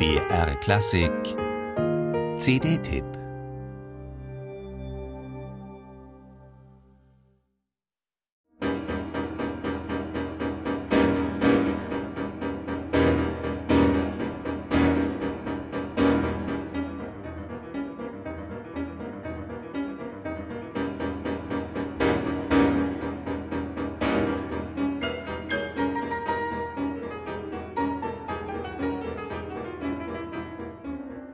[0.00, 1.36] BR Klassik.
[2.38, 3.19] CD-Tipp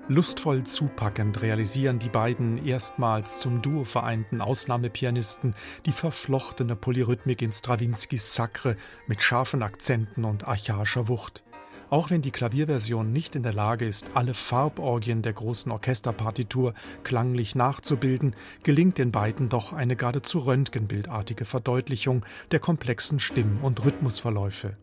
[0.09, 8.33] Lustvoll zupackend realisieren die beiden erstmals zum Duo vereinten Ausnahmepianisten die verflochtene Polyrhythmik in Strawinskys
[8.33, 8.77] Sacre
[9.09, 11.43] mit scharfen Akzenten und archaischer Wucht.
[11.91, 17.57] Auch wenn die Klavierversion nicht in der Lage ist, alle Farborgien der großen Orchesterpartitur klanglich
[17.57, 24.77] nachzubilden, gelingt den beiden doch eine geradezu röntgenbildartige Verdeutlichung der komplexen Stimm- und Rhythmusverläufe.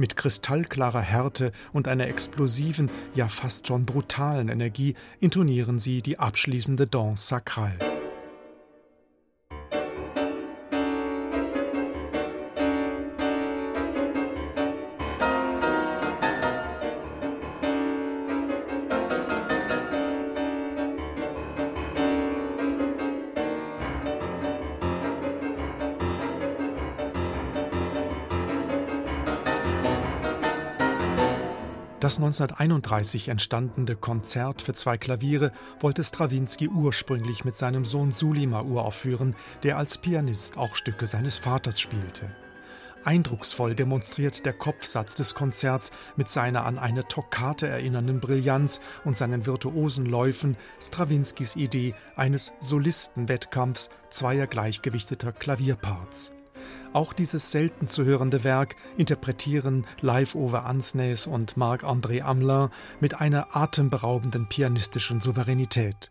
[0.00, 6.86] Mit kristallklarer Härte und einer explosiven, ja fast schon brutalen Energie intonieren sie die abschließende
[6.86, 7.89] Danse sacrale.
[32.00, 39.36] Das 1931 entstandene Konzert für zwei Klaviere wollte Strawinski ursprünglich mit seinem Sohn Sulima uraufführen,
[39.64, 42.34] der als Pianist auch Stücke seines Vaters spielte.
[43.04, 49.44] Eindrucksvoll demonstriert der Kopfsatz des Konzerts mit seiner an eine Toccate erinnernden Brillanz und seinen
[49.44, 56.32] virtuosen Läufen Strawinskys Idee eines Solistenwettkampfs zweier gleichgewichteter Klavierparts.
[56.92, 62.68] Auch dieses selten zu hörende Werk interpretieren Live-Over Ansnes und Marc-André Amelin
[63.00, 66.10] mit einer atemberaubenden pianistischen Souveränität.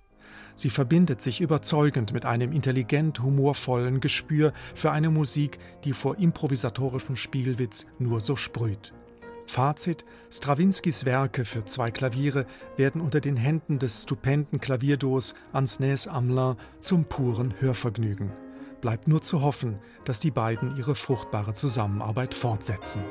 [0.55, 7.17] Sie verbindet sich überzeugend mit einem intelligent humorvollen Gespür für eine Musik, die vor improvisatorischem
[7.17, 8.93] Spielwitz nur so sprüht.
[9.47, 12.45] Fazit: Strawinskys Werke für zwei Klaviere
[12.77, 18.31] werden unter den Händen des stupenden Klavierduos Ansnes Amelin zum puren Hörvergnügen.
[18.81, 23.03] Bleibt nur zu hoffen, dass die beiden ihre fruchtbare Zusammenarbeit fortsetzen.